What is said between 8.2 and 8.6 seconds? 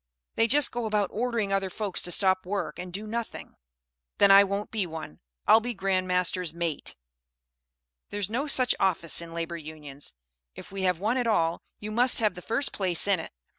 no